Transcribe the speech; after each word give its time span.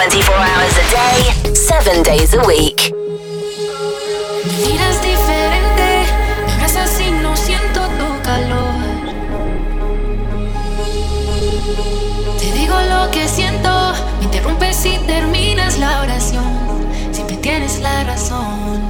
24 0.00 0.34
hours 0.34 0.78
a 0.78 0.86
day, 0.90 1.52
7 1.52 2.02
days 2.02 2.32
a 2.32 2.42
week. 2.46 2.90
Miras 4.64 5.02
diferente, 5.02 6.04
es 6.64 6.74
así, 6.74 7.10
no 7.22 7.36
siento 7.36 7.82
tu 7.98 8.22
calor. 8.22 8.80
Te 12.38 12.52
digo 12.52 12.80
lo 12.80 13.10
que 13.10 13.28
siento, 13.28 13.92
me 14.20 14.24
interrumpes 14.24 14.86
y 14.86 14.96
terminas 15.00 15.78
la 15.78 16.00
oración. 16.00 16.46
Siempre 17.12 17.36
tienes 17.36 17.78
la 17.80 18.02
razón. 18.04 18.89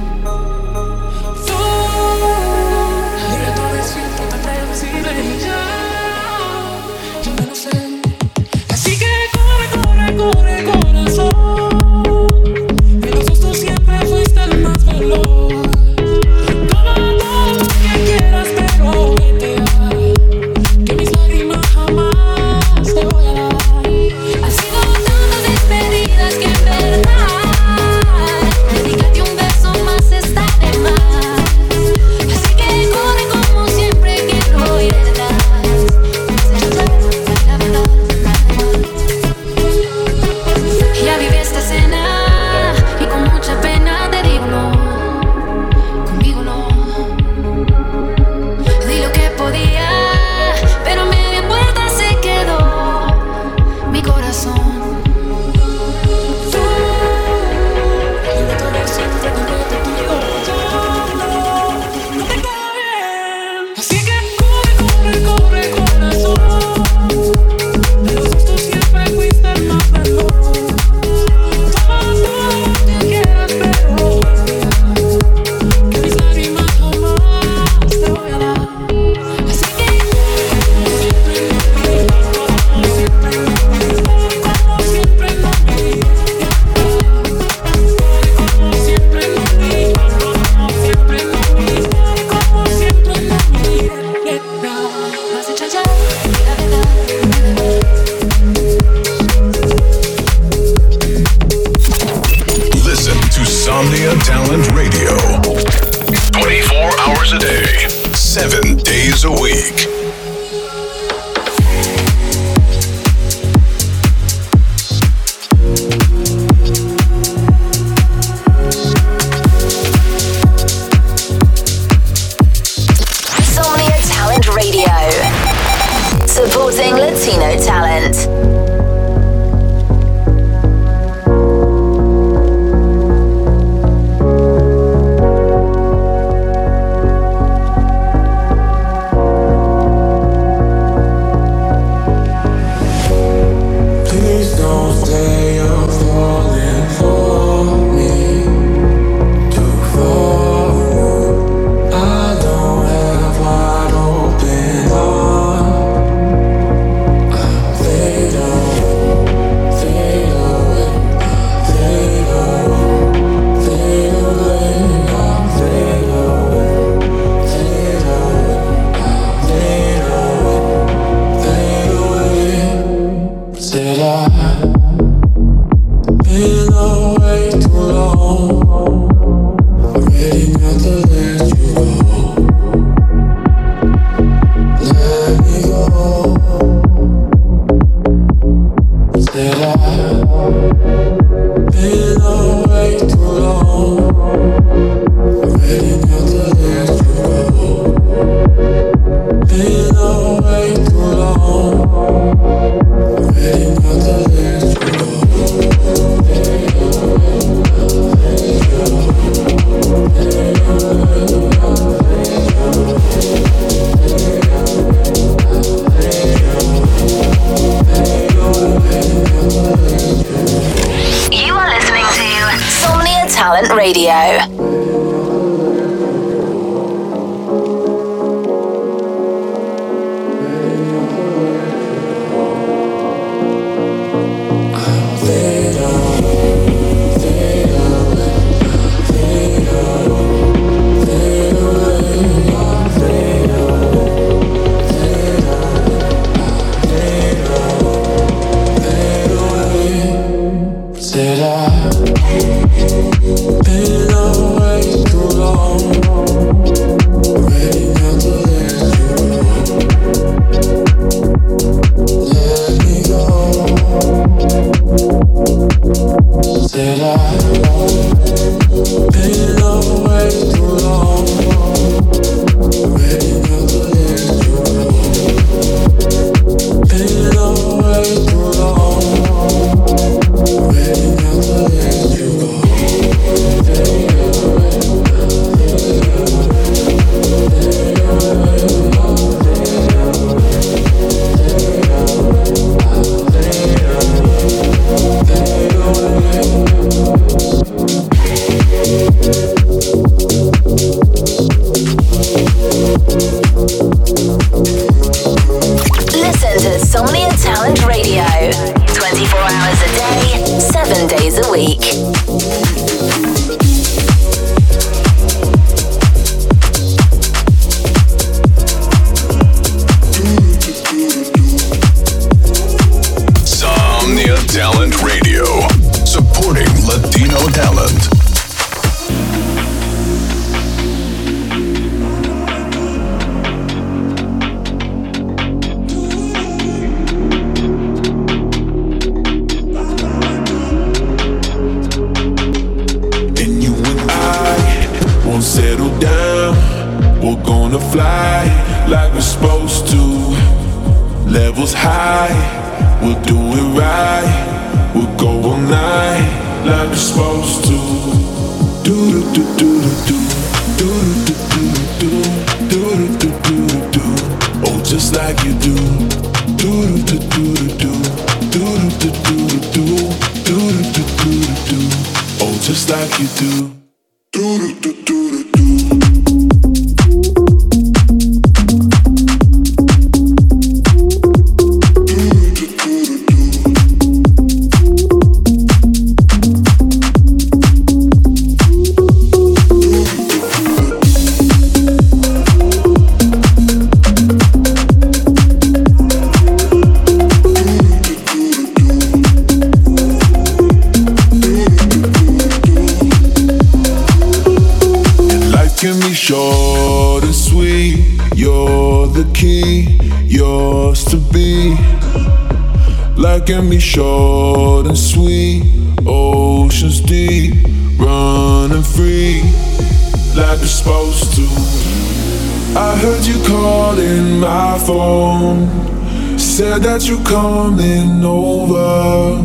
said 426.51 426.81
that 426.83 427.07
you're 427.07 427.23
coming 427.23 428.25
over. 428.25 429.41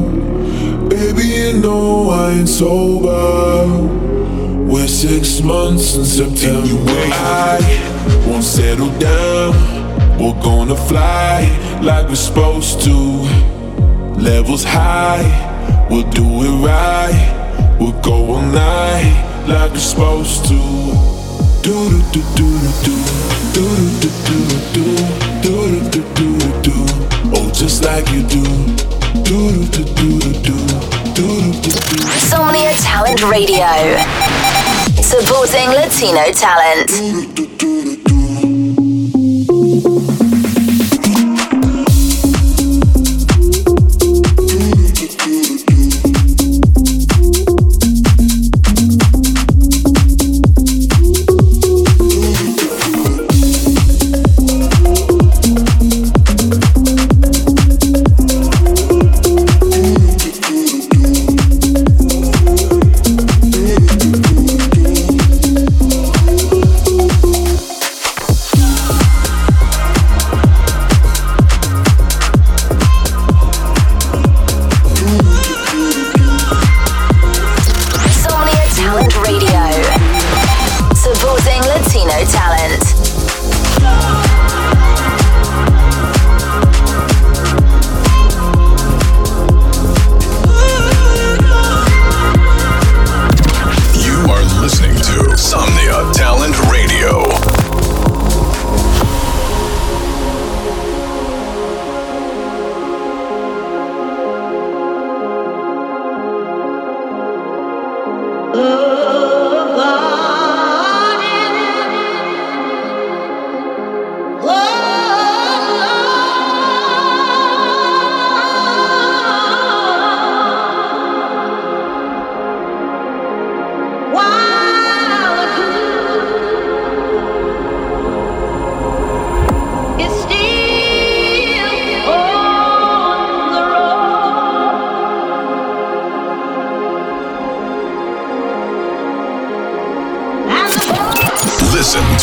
Baby, 0.89 1.23
you 1.23 1.53
know 1.61 2.11
I 2.11 2.33
ain't 2.33 2.49
sober. 2.49 3.69
We're 4.69 4.89
six 4.89 5.41
months 5.41 5.95
in 5.95 6.05
September. 6.05 6.67
Anyway, 6.67 7.11
I 7.13 8.25
won't 8.27 8.43
settle 8.43 8.91
down. 8.99 9.55
We're 10.19 10.43
gonna 10.43 10.75
fly 10.75 11.47
like 11.81 12.09
we're 12.09 12.17
supposed 12.17 12.81
to. 12.87 12.97
Levels 14.19 14.65
high, 14.65 15.27
we'll 15.89 16.11
do 16.11 16.27
it 16.43 16.57
right. 16.67 17.77
We'll 17.79 18.01
go 18.03 18.35
all 18.35 18.43
night 18.43 19.45
like 19.47 19.71
we're 19.71 19.79
supposed 19.79 20.45
to. 20.47 20.59
Do 21.63 21.77
do 22.13 22.21
do 22.35 22.49
do 22.85 22.97
do 23.55 23.55
do 23.55 23.67
do 24.03 24.11
do 24.25 24.41
do 24.75 24.87
do 25.43 25.67
do 25.81 25.91
do 25.93 26.39
do 26.39 26.63
do 26.63 26.76
just 27.57 27.85
like 27.85 28.07
you 28.11 28.23
do. 28.23 28.45
Somnia 32.29 32.75
Talent 32.83 33.23
Radio, 33.23 33.67
supporting 35.01 35.71
Latino 35.71 36.31
talent. 36.33 36.91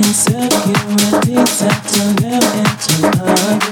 insecurities 0.00 1.60
that 1.60 1.80
don't 1.92 2.20
live 2.22 2.74
to 2.80 2.94
love. 3.24 3.69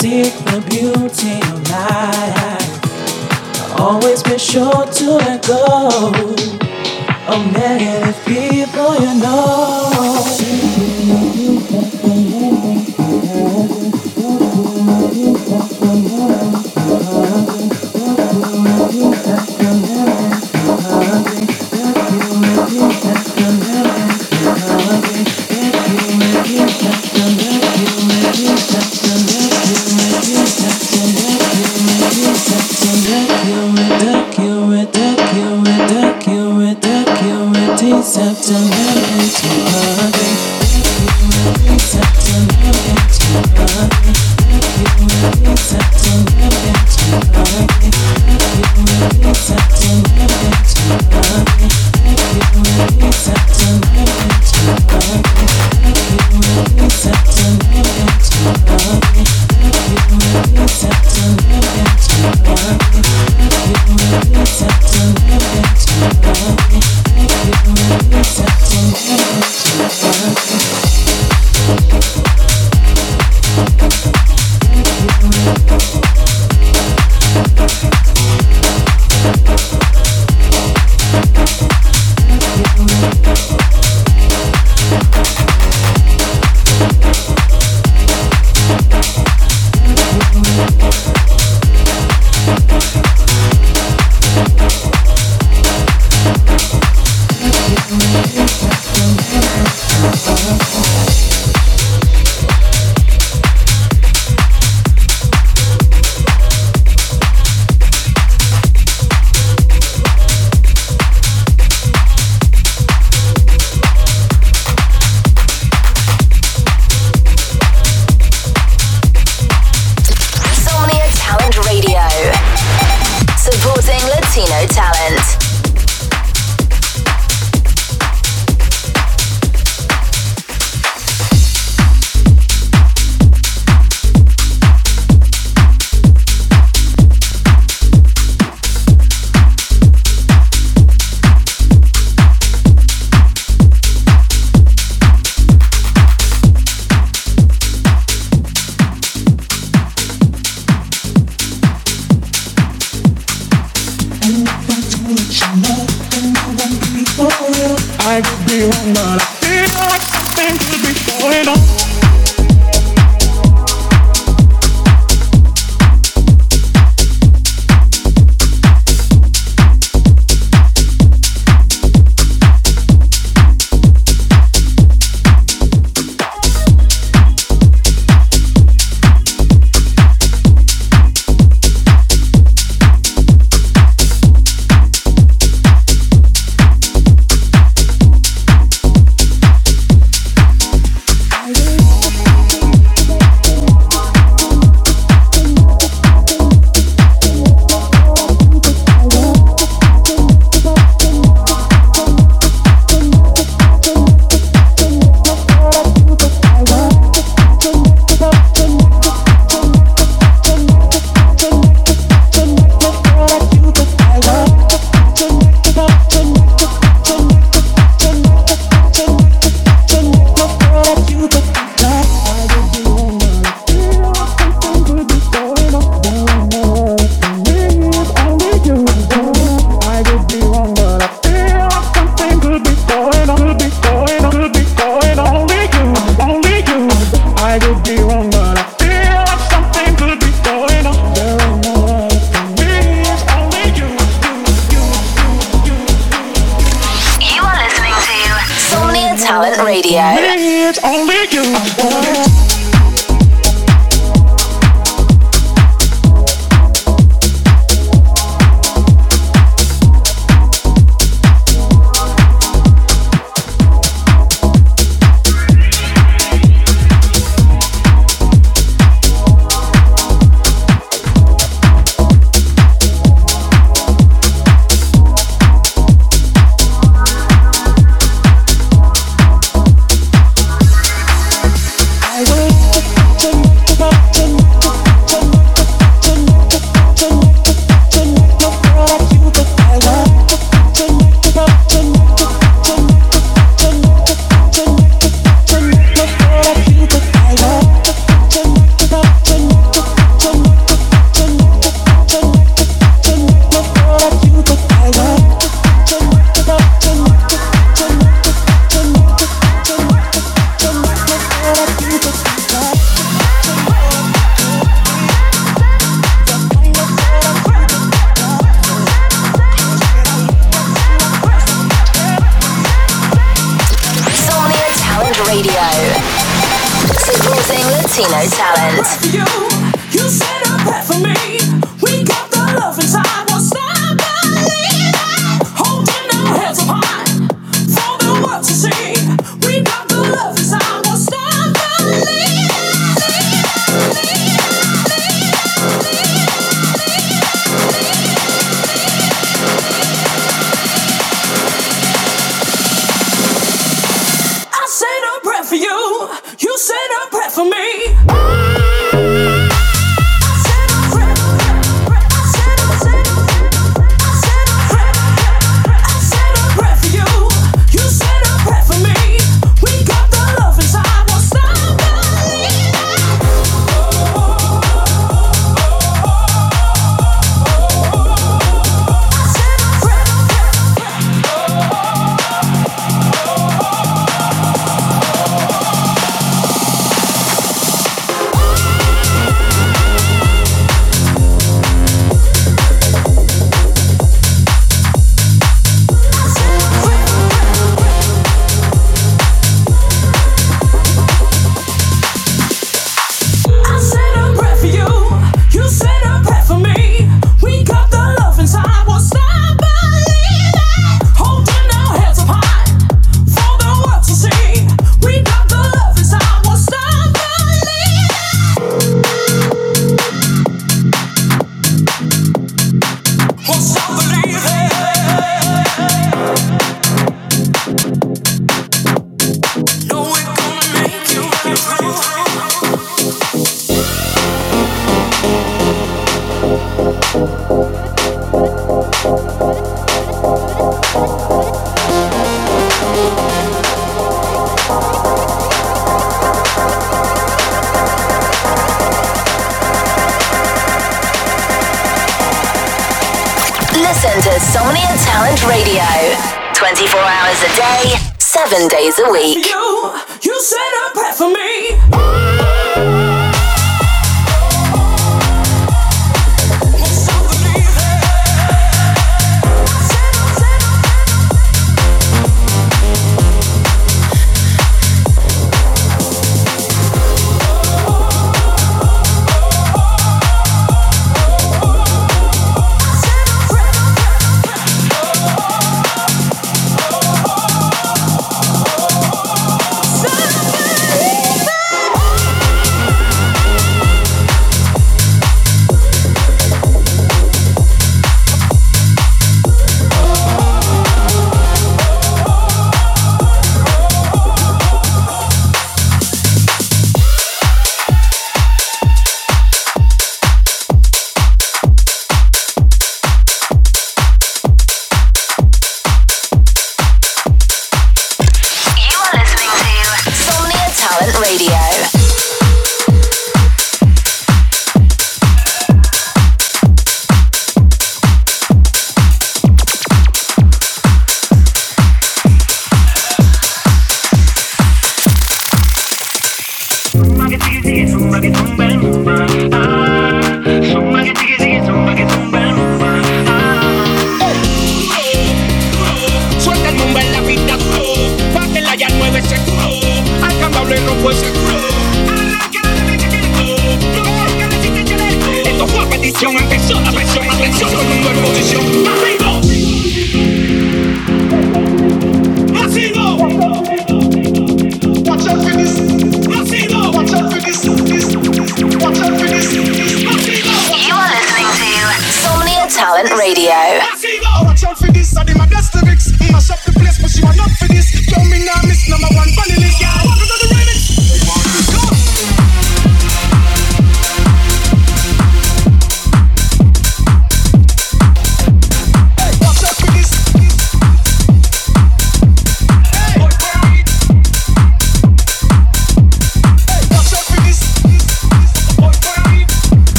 seek 0.00 0.32
the 0.46 0.60
beauty 0.70 1.36
of 1.52 1.68
life. 1.68 2.80
I've 3.74 3.80
always 3.80 4.22
been 4.22 4.38
sure 4.38 4.86
to 4.86 5.10
let 5.10 5.46
go 5.46 5.88
of 7.28 7.52
negative 7.52 8.16
people, 8.24 8.96
you 8.96 9.20
know. 9.20 11.49
some 38.50 38.89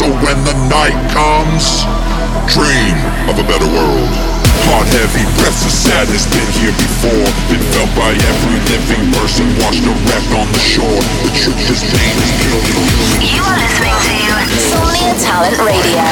So 0.00 0.08
when 0.24 0.40
the 0.48 0.56
night 0.72 0.96
comes, 1.12 1.84
dream 2.48 2.96
of 3.28 3.36
a 3.36 3.44
better 3.44 3.68
world. 3.68 4.08
Hot, 4.72 4.88
heavy 4.96 5.28
breaths 5.36 5.60
of 5.60 5.68
sadness 5.68 6.24
been 6.24 6.48
here 6.56 6.72
before. 6.72 7.28
Been 7.52 7.60
felt 7.76 7.92
by 7.92 8.16
every 8.16 8.56
living 8.72 9.12
person, 9.12 9.44
Watched 9.60 9.84
a 9.84 9.92
wreck 10.08 10.24
on 10.40 10.48
the 10.56 10.64
shore. 10.64 11.04
The 11.20 11.32
truth 11.36 11.68
is 11.68 11.84
pain 11.84 12.16
is 12.16 12.32
killing. 12.40 13.28
You 13.28 13.44
are 13.44 13.60
listening 13.60 13.92
to 14.00 14.56
Somnia 14.72 15.12
Talent 15.20 15.60
Radio. 15.68 16.08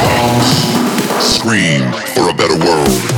Scream 1.25 1.89
for 2.13 2.29
a 2.29 2.35
better 2.37 2.61
world. 2.61 3.18